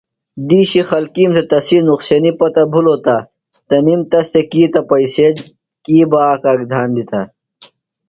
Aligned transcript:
دِیشی 0.47 0.81
خلکِیم 0.89 1.31
تھےۡ 1.35 1.47
تسی 1.49 1.77
نُقصینی 1.87 2.31
پتہ 2.37 2.63
بِھلوۡ 2.71 2.99
تہ 3.05 3.15
تنِم 3.67 4.01
تس 4.09 4.25
تھےۡ 4.31 4.47
کی 4.51 4.61
تہ 4.73 4.81
پئیسے 4.89 5.27
کی 5.83 5.97
بہ 6.09 6.19
آک 6.31 6.43
آک 6.51 6.59
دھان 6.71 6.89
دِتہ۔ 6.95 7.21